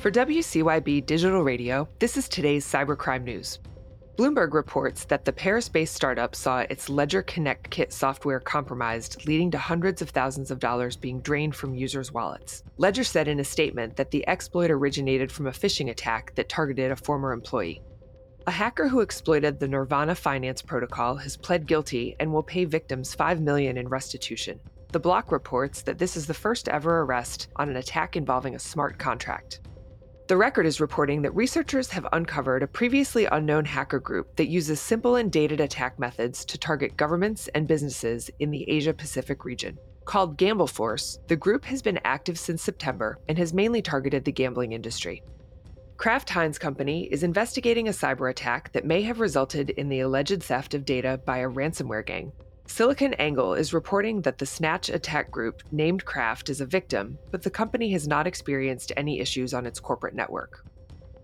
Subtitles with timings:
[0.00, 3.58] For WCYB Digital Radio, this is today's cybercrime news.
[4.16, 9.50] Bloomberg reports that the Paris based startup saw its Ledger Connect Kit software compromised, leading
[9.50, 12.62] to hundreds of thousands of dollars being drained from users' wallets.
[12.78, 16.90] Ledger said in a statement that the exploit originated from a phishing attack that targeted
[16.90, 17.82] a former employee.
[18.46, 23.14] A hacker who exploited the Nirvana finance protocol has pled guilty and will pay victims
[23.14, 24.60] 5 million in restitution.
[24.92, 28.58] The block reports that this is the first ever arrest on an attack involving a
[28.58, 29.60] smart contract.
[30.30, 34.80] The record is reporting that researchers have uncovered a previously unknown hacker group that uses
[34.80, 39.76] simple and dated attack methods to target governments and businesses in the Asia Pacific region.
[40.04, 44.30] Called Gamble Force, the group has been active since September and has mainly targeted the
[44.30, 45.20] gambling industry.
[45.96, 50.44] Kraft Heinz Company is investigating a cyber attack that may have resulted in the alleged
[50.44, 52.30] theft of data by a ransomware gang.
[52.70, 57.50] SiliconANGLE is reporting that the Snatch attack group named Kraft as a victim, but the
[57.50, 60.64] company has not experienced any issues on its corporate network.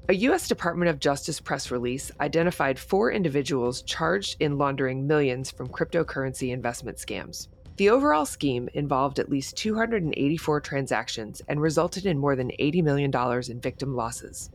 [0.09, 0.49] A U.S.
[0.49, 6.99] Department of Justice press release identified four individuals charged in laundering millions from cryptocurrency investment
[6.99, 7.47] scams.
[7.77, 13.13] The overall scheme involved at least 284 transactions and resulted in more than $80 million
[13.49, 14.51] in victim losses.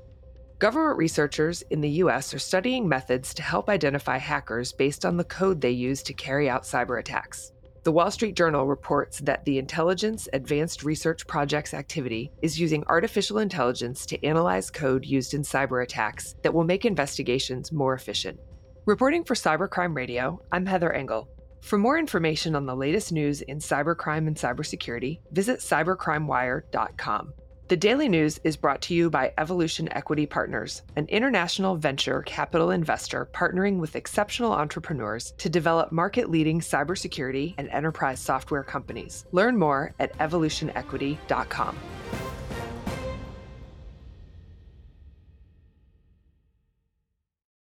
[0.61, 5.23] Government researchers in the US are studying methods to help identify hackers based on the
[5.23, 7.51] code they use to carry out cyber attacks.
[7.81, 13.39] The Wall Street Journal reports that the Intelligence Advanced Research Projects Activity is using artificial
[13.39, 18.39] intelligence to analyze code used in cyber attacks that will make investigations more efficient.
[18.85, 21.27] Reporting for Cybercrime Radio, I'm Heather Engel.
[21.61, 27.33] For more information on the latest news in cybercrime and cybersecurity, visit cybercrimewire.com.
[27.71, 32.69] The Daily News is brought to you by Evolution Equity Partners, an international venture capital
[32.69, 39.23] investor partnering with exceptional entrepreneurs to develop market leading cybersecurity and enterprise software companies.
[39.31, 41.77] Learn more at evolutionequity.com.